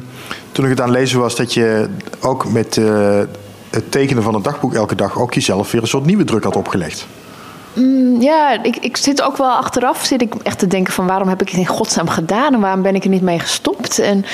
[0.52, 1.90] toen ik het aan het lezen was, dat je
[2.20, 3.20] ook met, eh,
[3.70, 6.56] het tekenen van een dagboek elke dag ook jezelf weer een soort nieuwe druk had
[6.56, 7.08] opgelegd.
[7.74, 11.28] Mm, ja, ik, ik zit ook wel achteraf zit ik echt te denken van waarom
[11.28, 14.00] heb ik het in godsnaam gedaan en waarom ben ik er niet mee gestopt.
[14.00, 14.26] En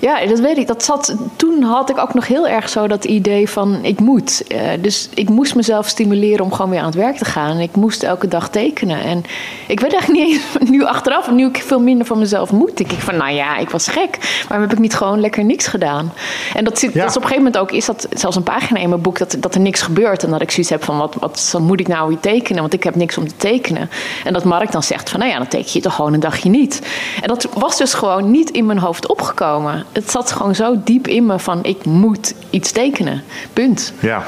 [0.00, 0.66] ja, dat weet ik.
[0.66, 4.42] Dat zat, toen had ik ook nog heel erg zo dat idee van ik moet.
[4.48, 7.58] Uh, dus ik moest mezelf stimuleren om gewoon weer aan het werk te gaan.
[7.58, 9.02] Ik moest elke dag tekenen.
[9.02, 9.24] En
[9.66, 12.92] ik weet eigenlijk niet eens, nu achteraf, nu ik veel minder van mezelf moet, denk
[12.92, 14.42] ik van nou ja, ik was gek.
[14.48, 16.12] Waarom heb ik niet gewoon lekker niks gedaan?
[16.54, 17.00] En dat, zit, ja.
[17.00, 19.18] dat is op een gegeven moment ook, is dat zelfs een pagina in mijn boek,
[19.18, 20.22] dat, dat er niks gebeurt.
[20.22, 22.60] En dat ik zoiets heb van wat, wat moet ik nou weer tekenen?
[22.60, 23.90] Want ik heb niks om te tekenen.
[24.24, 26.50] En dat Mark dan zegt van nou ja, dan teken je toch gewoon een dagje
[26.50, 26.82] niet.
[27.20, 31.06] En dat was dus gewoon niet in mijn hoofd opgekomen het zat gewoon zo diep
[31.06, 33.22] in me van ik moet iets tekenen.
[33.52, 33.92] Punt.
[33.98, 34.22] Ja,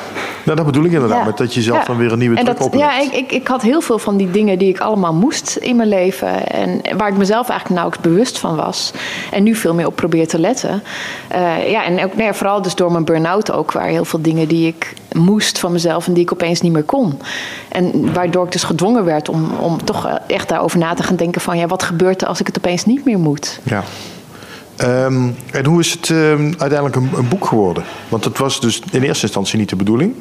[0.45, 1.19] nou, dat bedoel ik inderdaad.
[1.19, 1.25] Ja.
[1.25, 1.85] Met dat je zelf ja.
[1.85, 4.31] dan weer een nieuwe en druk Ja, ik, ik, ik had heel veel van die
[4.31, 6.47] dingen die ik allemaal moest in mijn leven.
[6.47, 8.93] En waar ik mezelf eigenlijk nauwelijks bewust van was.
[9.31, 10.83] En nu veel meer op probeer te letten.
[11.33, 13.73] Uh, ja, en ook, nee, vooral dus door mijn burn-out ook.
[13.73, 16.83] Waar heel veel dingen die ik moest van mezelf en die ik opeens niet meer
[16.83, 17.19] kon.
[17.69, 21.41] En waardoor ik dus gedwongen werd om, om toch echt daarover na te gaan denken
[21.41, 21.59] van...
[21.59, 23.61] ja, wat gebeurt er als ik het opeens niet meer moet?
[23.63, 23.85] Ja.
[24.83, 27.85] Um, en hoe is het um, uiteindelijk een, een, boek geworden?
[28.09, 30.15] Want het was dus in eerste instantie niet de bedoeling.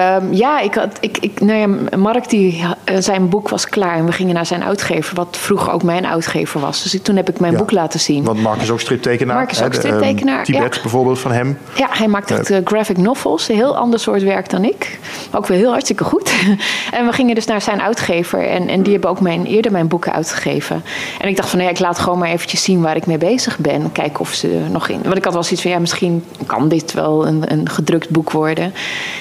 [0.00, 3.96] Uh, ja, ik had, ik, ik, nou ja, Mark, die, eh, zijn boek was klaar
[3.96, 6.82] en we gingen naar zijn uitgever, wat vroeger ook mijn uitgever was.
[6.82, 8.24] Dus ik, toen heb ik mijn ja, boek laten zien.
[8.24, 9.36] Want Mark is ook striptekenaar.
[9.36, 10.38] Mark is ook striptekenaar.
[10.38, 10.80] Uh, Tibet ja.
[10.80, 11.58] bijvoorbeeld van hem.
[11.74, 14.98] Ja, hij maakt echt uh, graphic novels, een heel ander soort werk dan ik.
[15.32, 16.32] Ook wel heel hartstikke goed.
[16.98, 19.88] en we gingen dus naar zijn uitgever en, en die hebben ook mijn, eerder mijn
[19.88, 20.82] boeken uitgegeven.
[21.20, 23.58] En ik dacht van, nee, ik laat gewoon maar eventjes zien waar ik mee bezig
[23.58, 23.92] ben.
[23.92, 25.00] Kijken of ze nog in.
[25.02, 28.30] Want ik had wel zoiets van, ja, misschien kan dit wel een, een gedrukt boek
[28.30, 28.72] worden.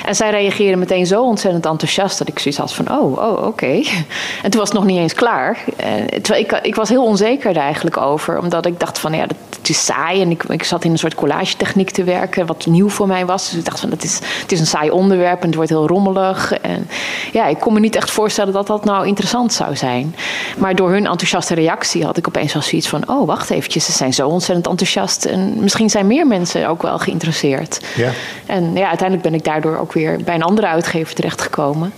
[0.05, 0.31] En zij
[0.77, 3.45] meteen zo ontzettend enthousiast dat ik zoiets had van: oh, oh oké.
[3.45, 3.87] Okay.
[4.43, 5.57] En toen was het nog niet eens klaar.
[5.79, 9.25] Uh, terwijl ik, ik was heel onzeker daar eigenlijk over, omdat ik dacht van ja,
[9.25, 10.21] dat, het is saai.
[10.21, 13.25] En ik, ik zat in een soort collage techniek te werken, wat nieuw voor mij
[13.25, 13.49] was.
[13.49, 15.87] Dus ik dacht van het is, het is een saai onderwerp en het wordt heel
[15.87, 16.53] rommelig.
[16.53, 16.89] En
[17.31, 20.15] ja, ik kon me niet echt voorstellen dat dat nou interessant zou zijn.
[20.57, 23.91] Maar door hun enthousiaste reactie had ik opeens wel zoiets van: oh, wacht eventjes, ze
[23.91, 25.25] zijn zo ontzettend enthousiast.
[25.25, 27.81] En misschien zijn meer mensen ook wel geïnteresseerd.
[27.95, 28.11] Ja.
[28.45, 31.93] En ja, uiteindelijk ben ik daardoor ook weer bij een andere uitgever terechtgekomen.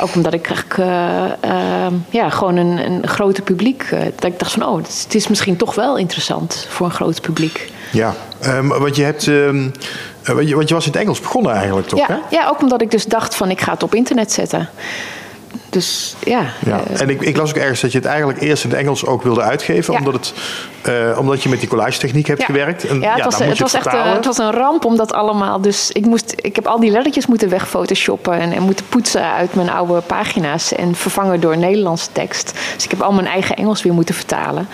[0.00, 3.90] Ook omdat ik eigenlijk uh, uh, ja, gewoon een, een grote publiek.
[3.92, 7.20] Uh, dat ik dacht van oh, het is misschien toch wel interessant voor een groot
[7.20, 7.72] publiek.
[7.92, 9.26] Ja, um, want je hebt.
[9.26, 9.72] Um,
[10.24, 11.98] want je was in het Engels begonnen eigenlijk, toch?
[11.98, 12.36] Ja, hè?
[12.36, 14.68] ja, ook omdat ik dus dacht van ik ga het op internet zetten.
[15.70, 16.42] Dus ja.
[16.66, 16.80] ja.
[16.96, 19.22] En ik, ik, las ook ergens dat je het eigenlijk eerst in het Engels ook
[19.22, 19.98] wilde uitgeven, ja.
[19.98, 20.32] omdat, het,
[20.88, 22.46] uh, omdat je met die collage techniek hebt ja.
[22.46, 22.86] gewerkt.
[22.86, 25.60] En, ja, het was, het was echt uh, het was een ramp om dat allemaal.
[25.60, 29.54] Dus ik, moest, ik heb al die lettertjes moeten wegphotoshoppen en, en moeten poetsen uit
[29.54, 32.52] mijn oude pagina's en vervangen door Nederlandse tekst.
[32.74, 34.68] Dus ik heb al mijn eigen Engels weer moeten vertalen.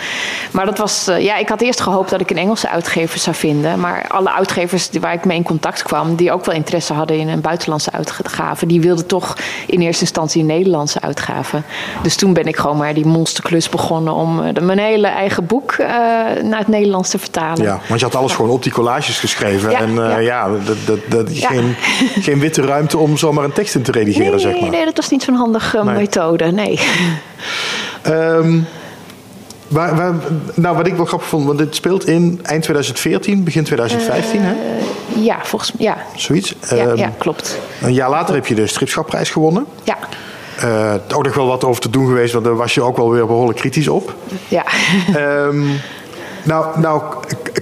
[0.51, 3.37] Maar dat was, uh, ja, ik had eerst gehoopt dat ik een Engelse uitgever zou
[3.37, 3.81] vinden.
[3.81, 7.29] Maar alle uitgevers waar ik mee in contact kwam, die ook wel interesse hadden in
[7.29, 10.47] een buitenlandse uitgave, die wilden toch in eerste instantie een
[11.01, 11.63] Nederlandse uitgave.
[12.03, 15.73] Dus toen ben ik gewoon maar die monsterklus begonnen om uh, mijn hele eigen boek
[15.73, 15.87] uh,
[16.43, 17.63] naar het Nederlands te vertalen.
[17.63, 18.37] Ja, want je had alles ja.
[18.37, 19.71] gewoon op die collages geschreven.
[19.71, 21.75] Ja, en uh, ja, ja dat, dat, dat, Geen,
[22.27, 24.71] geen witte ruimte om zomaar een tekst in te redigeren, nee, zeg maar.
[24.71, 25.95] Nee, dat was niet zo'n handige nee.
[25.95, 26.81] methode, nee.
[28.07, 28.67] Um,
[29.73, 30.15] Waar, waar,
[30.55, 34.47] nou, wat ik wel grappig vond, want dit speelt in eind 2014, begin 2015, uh,
[34.47, 34.55] hè?
[35.21, 35.97] Ja, volgens mij, ja.
[36.17, 36.55] Zoiets.
[36.71, 37.59] Ja, um, ja, klopt.
[37.83, 39.67] Een jaar later heb je de stripschapprijs gewonnen.
[39.85, 39.99] Ja.
[40.65, 43.11] Uh, ook nog wel wat over te doen geweest, want daar was je ook wel
[43.11, 44.15] weer behoorlijk kritisch op.
[44.49, 44.65] Ja.
[45.47, 45.81] um,
[46.45, 47.03] nou, nou,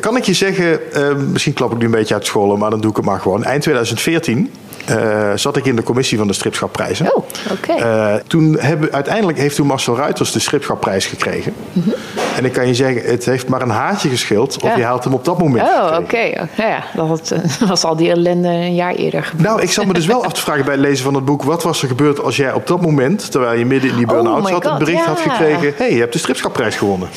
[0.00, 2.81] kan ik je zeggen, uh, misschien klap ik nu een beetje uit scholen, maar dan
[2.81, 3.44] doe ik het maar gewoon.
[3.44, 4.50] Eind 2014
[4.90, 7.06] uh, zat ik in de commissie van de stripschapprijzen.
[7.06, 7.72] Oh, oké.
[7.72, 8.14] Okay.
[8.14, 11.54] Uh, toen hebben, uiteindelijk heeft toen Marcel Ruiters de stripschapprijs gekregen.
[11.72, 11.94] Mm -hmm.
[12.36, 14.76] En ik kan je zeggen, het heeft maar een haartje geschild of ja.
[14.76, 15.68] je haalt hem op dat moment.
[15.68, 15.96] Oh, oké.
[15.96, 16.48] Okay.
[16.56, 17.34] Ja, dat
[17.68, 19.48] was al die ellende een jaar eerder gebeurd.
[19.48, 21.42] Nou, ik zat me dus wel af te vragen bij het lezen van het boek,
[21.42, 24.42] wat was er gebeurd als jij op dat moment, terwijl je midden in die burn-out
[24.42, 25.06] oh zat, het bericht ja.
[25.06, 27.08] had gekregen, hé, hey, je hebt de stripschapprijs gewonnen.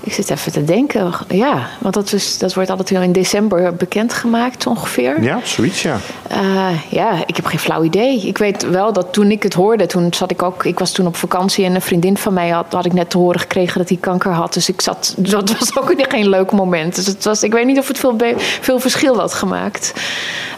[0.00, 1.12] Ik zit even te denken.
[1.28, 5.22] Ja, want dat, is, dat wordt altijd weer in december bekendgemaakt ongeveer.
[5.22, 5.96] Ja, zoiets, ja.
[6.32, 8.26] Uh, ja, ik heb geen flauw idee.
[8.26, 10.64] Ik weet wel dat toen ik het hoorde, toen zat ik ook...
[10.64, 13.18] Ik was toen op vakantie en een vriendin van mij had, had ik net te
[13.18, 14.54] horen gekregen dat hij kanker had.
[14.54, 15.14] Dus ik zat...
[15.38, 16.94] Dat was ook geen leuk moment.
[16.94, 18.16] Dus het was, ik weet niet of het veel,
[18.60, 19.92] veel verschil had gemaakt.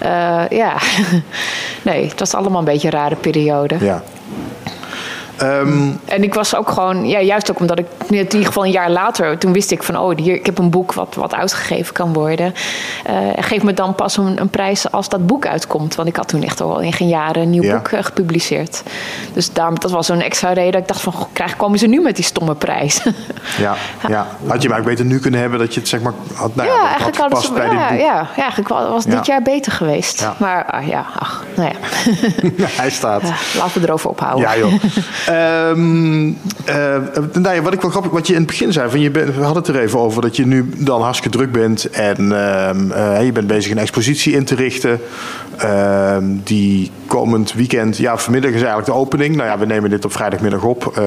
[0.02, 0.76] Uh, ja,
[1.82, 3.76] nee, het was allemaal een beetje een rare periode.
[3.80, 4.02] Ja.
[5.40, 8.70] Ehm, En ik was ook gewoon, ja, juist ook omdat ik in ieder geval een
[8.70, 11.94] jaar later, toen wist ik van, oh, hier, ik heb een boek wat, wat uitgegeven
[11.94, 12.54] kan worden.
[13.04, 15.94] Eh, en geef me dan pas een, een prijs als dat boek uitkomt.
[15.94, 17.76] Want ik had toen echt al in geen jaren een nieuw Ja.
[17.76, 18.82] boek eh, gepubliceerd.
[19.32, 20.72] Dus daarom, dat was zo'n extra reden.
[20.72, 23.02] dat Ik dacht van, goh, krijg, komen ze nu met die stomme prijs?
[23.58, 23.74] ja,
[24.08, 24.26] ja.
[24.46, 26.68] Had je maar ook beter nu kunnen hebben dat je het zeg maar had, nou
[26.68, 27.98] ja, eigenlijk had gepast ze, bij ja, dit boek.
[28.06, 30.26] ja, ja, eigenlijk wa- was dit jaar beter geweest.
[30.38, 31.76] Maar ah, ja, ach, nou ja.
[32.82, 33.22] Hij staat.
[33.58, 34.48] Laten we erover ophouden.
[34.48, 34.72] Ja, joh.
[35.30, 35.76] Eh,
[37.32, 39.62] nou wat ik wel grappig, wat je in het begin zei, van je, we hadden
[39.62, 43.32] het er even over dat je nu dan hartstikke druk bent en ehm, eh, je
[43.32, 45.00] bent bezig een expositie in te richten.
[45.56, 49.36] Ehm, die komend weekend, ja, vanmiddag is eigenlijk de opening.
[49.36, 50.92] Nou ja, we nemen dit op vrijdagmiddag op.
[50.96, 51.04] Eh,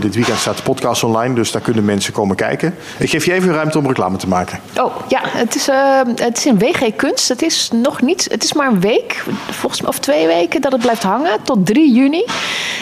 [0.00, 2.74] dit weekend staat de podcast online, dus daar kunnen mensen komen kijken.
[2.98, 4.60] Ik geef je even ruimte om reclame te maken.
[4.80, 5.68] Oh ja, het is,
[6.14, 7.28] het is in WG Kunst.
[7.28, 10.72] Het is nog niet, het is maar een week, volgens mij, of twee weken dat
[10.72, 12.24] het blijft hangen, tot 3 juni.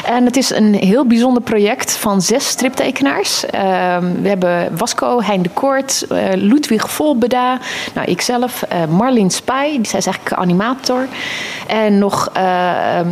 [0.05, 3.47] En het is een heel bijzonder project van zes striptekenaars.
[3.47, 7.59] Ehm, we hebben Wasco, Hein de Koort, eh, Ludwig Volbeda,
[7.95, 11.07] nou ikzelf, eh Marlien Spij, die is eigenlijk animator.
[11.67, 13.07] En nog eh, eh,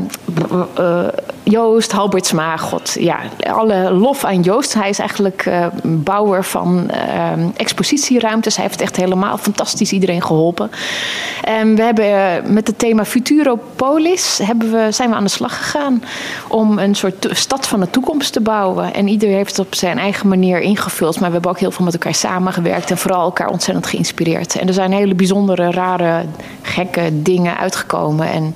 [1.42, 3.18] Joost Halbertsma, god, ja,
[3.50, 4.74] alle lof aan Joost.
[4.74, 5.50] Hij is eigenlijk
[5.82, 8.56] bouwer van eh, expositieruimtes.
[8.56, 10.70] Hij heeft echt helemaal fantastisch iedereen geholpen.
[11.42, 16.02] En we hebben met het thema Futuropolis hebben we, zijn we aan de slag gegaan
[16.48, 18.94] om een soort stad van de toekomst te bouwen.
[18.94, 21.14] En ieder heeft het op zijn eigen manier ingevuld.
[21.20, 24.58] Maar we hebben ook heel veel met elkaar samengewerkt en vooral elkaar ontzettend geïnspireerd.
[24.58, 26.24] En er zijn hele bijzondere, rare,
[26.62, 28.30] gekke dingen uitgekomen.
[28.30, 28.54] En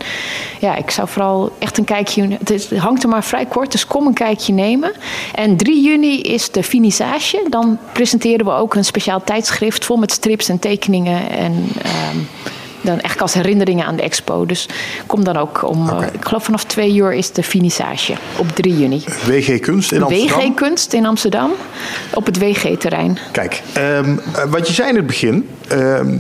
[0.61, 2.39] ja, ik zou vooral echt een kijkje.
[2.45, 4.93] Het, hangt er maar vrij kort, dus kom een kijkje nemen.
[5.35, 7.47] En 3 juni is de finissage.
[7.49, 11.31] Dan presenteren we ook een speciaal tijdschrift vol met strips en tekeningen.
[11.31, 12.19] En ehm,
[12.85, 14.47] dan eigenlijk als herinneringen aan de expo.
[14.47, 14.69] Dus
[15.07, 15.89] kom dan ook om.
[15.89, 19.05] eh, ik geloof vanaf 2 uur is de finissage op 3 juni.
[19.27, 20.39] WG Kunst in Amsterdam.
[20.39, 21.51] WG Kunst in Amsterdam
[22.15, 23.19] op het WG-terrein.
[23.33, 25.49] Kijk, ehm, eh, wat je zei in het begin.
[25.69, 26.17] ehm,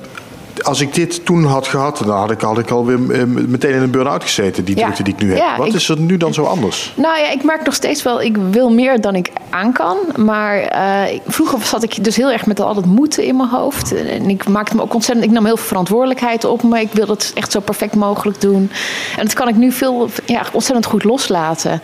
[0.62, 3.82] als ik dit toen had gehad, dan had ik, had ik alweer eh, meteen in
[3.82, 4.82] een burn-out gezeten, die Ja.
[4.82, 5.38] drukte die ik nu heb.
[5.38, 6.92] Ja, Wat ik- is er nu dan zo anders?
[6.96, 9.96] Nou ja, ik merk nog steeds wel, ik wil meer dan ik aan kan.
[10.16, 13.94] Maar eh, vroeger zat ik dus heel erg met al dat moeten in mijn hoofd.
[13.94, 16.80] En ik maakte me ook ontzettend, ik nam heel veel verantwoordelijkheid op me.
[16.80, 18.70] Ik wil het echt zo perfect mogelijk doen.
[19.16, 21.80] En dat kan ik nu veel, ja, ontzettend goed loslaten.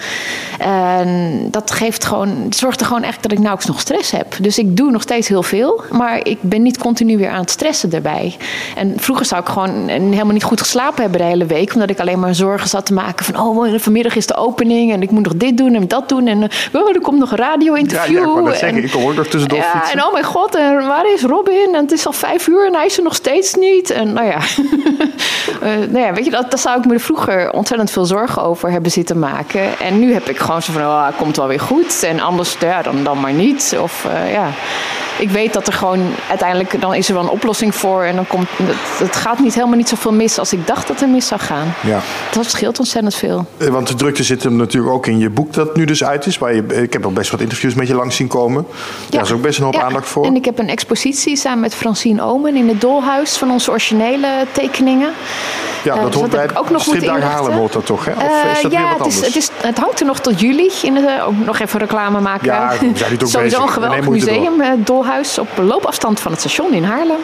[0.58, 4.36] En dat geeft gewoon, het zorgt er gewoon echt dat ik nauwelijks nog stress heb.
[4.40, 7.50] Dus ik doe nog steeds heel veel, maar ik ben niet continu weer aan het
[7.50, 8.36] stressen erbij.
[8.76, 11.74] En vroeger zou ik gewoon helemaal niet goed geslapen hebben de hele week.
[11.74, 13.36] Omdat ik alleen maar zorgen zat te maken van...
[13.40, 16.26] oh, vanmiddag is de opening en ik moet nog dit doen en dat doen.
[16.26, 16.42] En
[16.72, 18.18] oh, er komt nog een radio-interview.
[18.18, 19.98] Ja, ja, ik en- zeggen, ik kom ook nog tussendoor ja, fietsen.
[19.98, 21.68] en oh mijn god, en waar is Robin?
[21.74, 23.90] En het is al vijf uur en hij is er nog steeds niet.
[23.90, 24.38] En nou ja,
[25.60, 28.42] Eh, nou ja weet je, dat, daar zou ik me er vroeger ontzettend veel zorgen
[28.42, 29.78] over hebben zitten maken.
[29.78, 32.02] En nu heb ik gewoon zo van, oh, komt wel weer goed.
[32.02, 33.76] En anders, ja, dan, dan maar niet.
[33.82, 34.50] Of eh, ja,
[35.20, 38.02] ik weet dat er gewoon uiteindelijk, dan is er wel een oplossing voor.
[38.02, 38.76] En dan komt, het,
[39.08, 41.74] het gaat niet helemaal niet zoveel mis als ik dacht dat er mis zou gaan.
[41.80, 41.98] Ja.
[42.32, 43.46] Dat scheelt ontzettend veel.
[43.56, 46.26] Eh, Want de drukte zit hem natuurlijk ook in je boek dat nu dus uit
[46.26, 46.38] is.
[46.38, 48.66] Waar je, ik heb al best wat interviews met je langs zien komen.
[49.10, 50.24] Daar is ook best een hoop Ja, aandacht voor.
[50.24, 54.28] En ik heb een expositie samen met Francine Omen in het Dolhuis van onze originele
[54.52, 55.10] tekeningen.
[55.84, 57.22] ja, eh, dat dus hoort dat bij ook nog Stripdagen.
[57.22, 58.04] Haarlem wordt dat toch?
[58.04, 58.12] Hè?
[58.12, 59.26] Of Eh, is dat ja, weer wat het, is, anders?
[59.34, 60.70] het, is, het hangt er nog tot juli.
[60.82, 62.46] In de, ook nog even reclame maken.
[62.46, 63.62] Ja, zijn toch Sowieso bezig.
[63.62, 64.86] een geweldig museum, het
[65.38, 67.20] Op loopafstand van het station in Haarlem.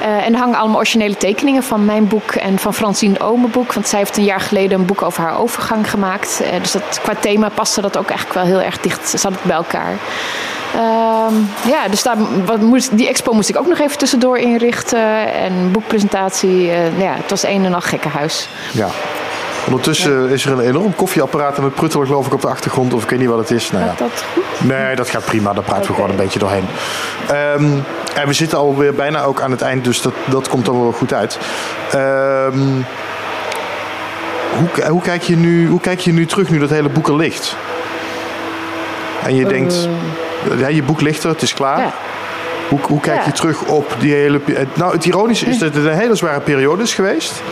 [0.00, 3.72] Eh, en er hangen allemaal originele tekeningen van mijn boek en van Francine Omen boek.
[3.72, 6.40] Want zij heeft een jaar geleden een boek over haar overgang gemaakt.
[6.40, 9.08] Eh, dus dat, qua thema paste dat ook eigenlijk wel heel erg dicht.
[9.08, 9.96] Zat het bij elkaar.
[10.74, 11.34] Ehm,
[11.68, 15.32] ja, dus daar, wat die expo moest ik ook nog even tussendoor inrichten.
[15.34, 16.70] En boekpresentatie.
[16.70, 18.48] eh, ja, het was een en al gekkenhuis.
[18.72, 18.88] Ja.
[19.66, 22.94] Ondertussen is er een enorm koffieapparaat en het pruttelen geloof ik op de achtergrond.
[22.94, 23.70] Of ik weet niet wat het is.
[23.70, 23.94] Nou ja.
[23.96, 24.68] Dat goed?
[24.68, 25.52] Nee, dat gaat prima.
[25.52, 26.64] Daar praten we gewoon een beetje doorheen.
[27.28, 27.64] Ehm,
[28.14, 30.92] en we zitten alweer bijna ook aan het eind, dus dat, dat komt dan wel
[30.92, 31.38] goed uit.
[31.90, 32.58] Ehm,
[34.58, 37.16] hoe, hoe, kijk je nu, hoe kijk je nu terug nu dat hele boek er
[37.16, 37.56] ligt?
[39.24, 39.88] En je denkt,
[40.58, 41.78] ja, je boek ligt er, het is klaar.
[41.78, 41.92] Ja.
[42.68, 43.24] Hoe, hoe kijk Ja.
[43.26, 44.40] je terug op die hele...
[44.52, 47.42] het- Nou, het ironische is dat het een hele zware periode is geweest.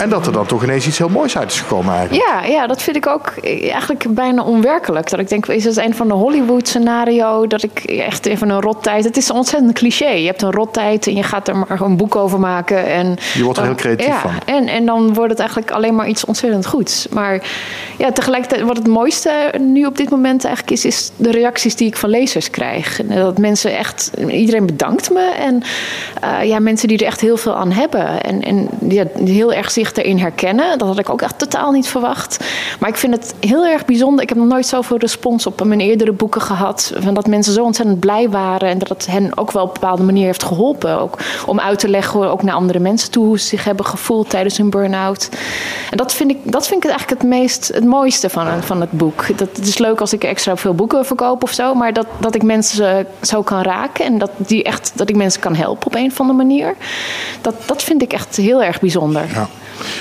[0.00, 2.28] En dat er dan toch ineens iets heel moois uit is gekomen eigenlijk.
[2.28, 5.10] Ja, ja, dat vind ik ook eigenlijk bijna onwerkelijk.
[5.10, 7.46] Dat ik denk, is het een van de Hollywood-scenario?
[7.46, 9.04] Dat ik echt even een rottijd...
[9.04, 10.08] Het is een ontzettend cliché.
[10.08, 12.86] Je hebt een rottijd en je gaat er maar een boek over maken.
[12.86, 14.32] En Je wordt er heel creatief ja, van.
[14.44, 17.08] En, en dan wordt het eigenlijk alleen maar iets ontzettend goeds.
[17.08, 17.42] Maar
[17.98, 20.84] ja, tegelijkertijd, wat het mooiste nu op dit moment eigenlijk is...
[20.84, 23.00] is de reacties die ik van lezers krijg.
[23.04, 24.10] Dat mensen echt...
[24.28, 25.32] Iedereen bedankt me.
[25.38, 25.62] En
[26.20, 28.22] eh, ja, mensen die er echt heel veel aan hebben.
[28.22, 30.78] En, en ja, heel erg zich zich erin herkennen.
[30.78, 32.44] Dat had ik ook echt totaal niet verwacht.
[32.80, 34.22] Maar ik vind het heel erg bijzonder.
[34.22, 36.92] Ik heb nog nooit zoveel respons op mijn eerdere boeken gehad.
[36.98, 38.68] Van dat mensen zo ontzettend blij waren.
[38.68, 41.00] En dat het hen ook wel op een bepaalde manier heeft geholpen.
[41.00, 44.30] Ook om uit te leggen, ook naar andere mensen toe, hoe ze zich hebben gevoeld
[44.30, 45.28] tijdens hun burn-out.
[45.90, 48.90] En dat vind ik, dat vind ik eigenlijk het meest, het mooiste van, van het
[48.90, 49.38] boek.
[49.38, 51.74] Dat, het is leuk als ik extra veel boeken verkoop of zo.
[51.74, 54.04] Maar dat, dat ik mensen zo kan raken.
[54.04, 56.74] En dat, die echt, dat ik mensen kan helpen op een of andere manier.
[57.40, 59.24] Dat, dat vind ik echt heel erg bijzonder.
[59.32, 59.48] Ja.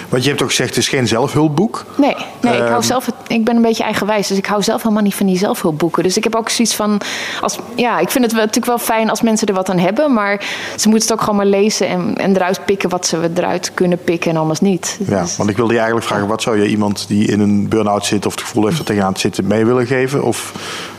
[0.09, 1.85] Want je hebt ook gezegd, het is geen zelfhulpboek.
[1.95, 4.27] Nee, nee ik, hou ehm, zelf, ik ben een beetje eigenwijs.
[4.27, 6.03] Dus ik hou zelf helemaal niet van die zelfhulpboeken.
[6.03, 7.01] Dus ik heb ook zoiets van...
[7.41, 10.13] Als, ja, ik vind het natuurlijk wel fijn als mensen er wat aan hebben.
[10.13, 10.41] Maar
[10.75, 14.03] ze moeten het ook gewoon maar lezen en, en eruit pikken wat ze eruit kunnen
[14.03, 14.97] pikken en anders niet.
[15.07, 16.27] Ja, dus- want ik wilde je eigenlijk vragen...
[16.27, 19.13] wat zou je iemand die in een burn-out zit of het gevoel heeft er tegenaan
[19.13, 20.23] te zitten mee willen geven?
[20.23, 20.53] Of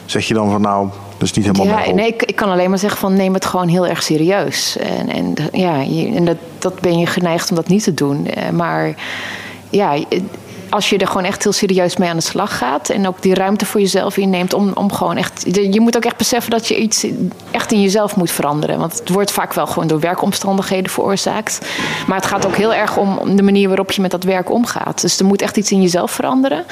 [0.04, 0.88] zeg je dan van nou
[1.20, 3.68] dus niet helemaal ja, nee, ik, ik, kan alleen maar zeggen van neem het gewoon
[3.68, 4.76] heel erg serieus.
[4.76, 5.82] En, en, ja,
[6.14, 8.26] en dat, dat ben je geneigd om dat niet te doen.
[8.26, 8.94] Eh, maar
[9.70, 10.04] ja,
[10.70, 12.88] als je er gewoon echt heel serieus mee aan de slag gaat.
[12.88, 15.44] En ook die ruimte voor jezelf inneemt om, om gewoon echt.
[15.72, 17.06] Je moet ook echt beseffen dat je iets
[17.50, 18.78] echt in jezelf moet veranderen.
[18.78, 21.58] Want het wordt vaak wel gewoon door werkomstandigheden veroorzaakt.
[22.06, 25.00] Maar het gaat ook heel erg om de manier waarop je met dat werk omgaat.
[25.00, 26.64] Dus er moet echt iets in jezelf veranderen.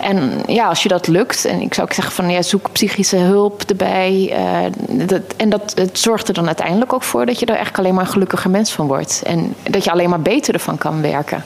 [0.00, 3.16] En ja, als je dat lukt, en ik zou ook zeggen van ja, zoek psychische
[3.16, 4.36] hulp erbij.
[4.88, 7.78] Uh, dat, en dat, het zorgt er dan uiteindelijk ook voor dat je er eigenlijk
[7.78, 9.22] alleen maar een gelukkiger mens van wordt.
[9.24, 11.44] En dat je alleen maar beter ervan kan werken.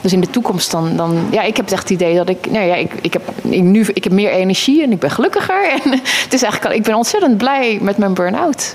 [0.00, 2.66] Dus in de toekomst dan, dan ja, ik heb echt het idee dat ik, nou
[2.66, 5.68] ja, ik, ik, heb, ik, nu, ik heb meer energie en ik ben gelukkiger.
[5.84, 5.90] En
[6.22, 8.74] het is eigenlijk, ik ben ontzettend blij met mijn burn-out.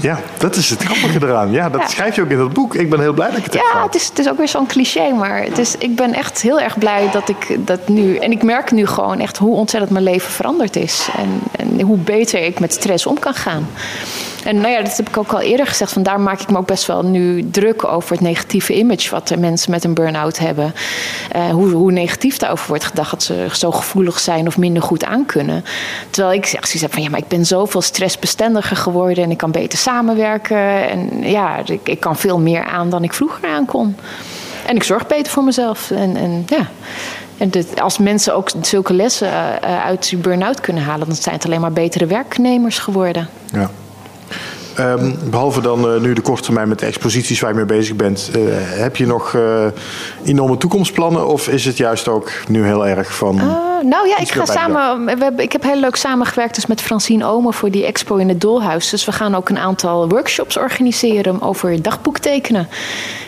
[0.00, 1.50] Ja, dat is het grappige eraan.
[1.50, 2.74] Ja, dat schrijf je ook in dat boek.
[2.74, 4.48] Ik ben heel blij dat ik het heb Ja, het is, het is ook weer
[4.48, 8.16] zo'n cliché, maar het is, ik ben echt heel erg blij dat ik dat nu...
[8.16, 11.08] En ik merk nu gewoon echt hoe ontzettend mijn leven veranderd is.
[11.16, 13.66] En, en hoe beter ik met stress om kan gaan.
[14.44, 15.92] En nou ja, dat heb ik ook al eerder gezegd.
[15.92, 19.36] Van daar maak ik me ook best wel nu druk over het negatieve image wat
[19.38, 20.74] mensen met een burn-out hebben.
[21.36, 25.04] Uh, hoe, hoe negatief daarover wordt gedacht dat ze zo gevoelig zijn of minder goed
[25.04, 25.64] aankunnen.
[26.10, 29.38] Terwijl ik zeg zoiets heb van ja, maar ik ben zoveel stressbestendiger geworden en ik
[29.38, 30.88] kan beter samenwerken.
[30.88, 33.96] En ja, ik, ik kan veel meer aan dan ik vroeger aan kon.
[34.66, 35.90] En ik zorg beter voor mezelf.
[35.90, 36.68] En, en ja.
[37.38, 37.50] En
[37.80, 41.60] als mensen ook zulke lessen uh, uit hun burn-out kunnen halen, dan zijn het alleen
[41.60, 43.28] maar betere werknemers geworden.
[43.52, 43.70] Ja.
[44.78, 47.96] Um, behalve dan uh, nu de korte termijn met de exposities waar je mee bezig
[47.96, 49.66] bent, uh, heb je nog uh,
[50.24, 53.36] enorme toekomstplannen of is het juist ook nu heel erg van.
[53.82, 55.04] Nou ja, ik ga samen.
[55.04, 58.28] We hebben, ik heb heel leuk samengewerkt dus met Francine Omen voor die expo in
[58.28, 58.90] het Dolhuis.
[58.90, 62.68] Dus we gaan ook een aantal workshops organiseren over dagboektekenen.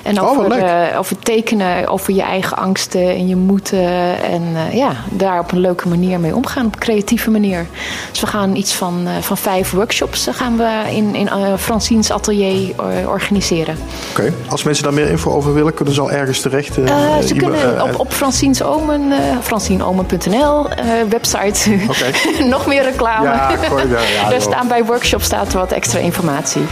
[0.02, 4.22] En oh, over, oh, over tekenen, over je eigen angsten en je moeten.
[4.22, 7.66] En ja, daar op een leuke manier mee omgaan, op een creatieve manier.
[8.10, 13.08] Dus we gaan iets van, van vijf workshops gaan we in, in Francine's atelier uh,
[13.08, 13.76] organiseren.
[14.10, 16.78] Oké, als mensen daar meer info over willen, kunnen ze al ergens terecht?
[16.78, 20.66] Uh, ze kunnen op, op Francine's Omen, francineomen.nl,
[21.08, 21.70] website.
[21.88, 22.12] Okay.
[22.48, 23.24] Nog meer reclame.
[23.24, 26.62] Ja, gooi daar, ja, staan bij workshops staat wat extra informatie.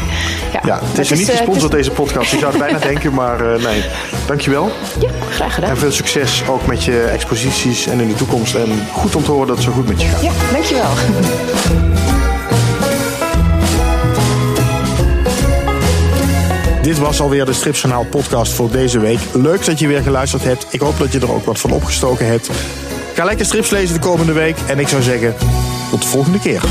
[0.52, 2.30] Ja, ja het is, niet gesponsord deze podcast.
[2.30, 3.84] Je zou het bijna denken, maar nee.
[4.26, 4.70] Dankjewel.
[4.98, 5.70] Ja, graag gedaan.
[5.70, 8.54] En veel succes ook met je exposities en in de toekomst.
[8.54, 10.22] En goed om te horen dat het zo goed met je gaat.
[10.22, 11.89] Ja, dankjewel.
[16.82, 19.18] Dit was alweer de Stripjournaal podcast voor deze week.
[19.32, 20.66] Leuk dat je weer geluisterd hebt.
[20.70, 22.50] Ik hoop dat je er ook wat van opgestoken hebt.
[23.14, 24.56] Ga lekker strips lezen de komende week.
[24.66, 25.34] En ik zou zeggen,
[25.90, 26.62] tot de volgende keer.